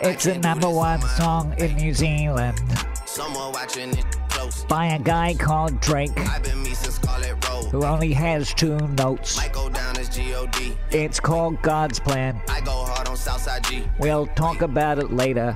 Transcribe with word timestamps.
It's 0.00 0.26
a 0.26 0.38
number 0.38 0.70
one 0.70 1.00
song 1.00 1.54
in 1.58 1.74
New 1.74 1.92
Zealand 1.92 2.56
Someone 3.04 3.50
watching 3.52 3.90
it 3.90 4.04
close. 4.28 4.64
by 4.64 4.86
a 4.86 4.98
guy 4.98 5.34
called 5.34 5.80
Drake 5.80 6.16
I've 6.18 6.42
been 6.44 6.62
me 6.62 6.72
since 6.72 6.94
Scarlett 6.94 7.48
Road. 7.48 7.64
who 7.72 7.84
only 7.84 8.12
has 8.12 8.54
two 8.54 8.76
notes. 8.78 9.36
Might 9.36 9.52
go 9.52 9.68
down 9.68 9.98
as 9.98 10.08
G-O-D. 10.08 10.76
It's 10.92 11.18
called 11.18 11.60
God's 11.62 11.98
Plan. 11.98 12.40
I 12.48 12.60
go 12.60 12.70
hard 12.70 13.08
on 13.08 13.16
Southside 13.16 13.64
G. 13.64 13.84
We'll 13.98 14.26
talk 14.28 14.62
about 14.62 14.98
it 14.98 15.12
later. 15.12 15.46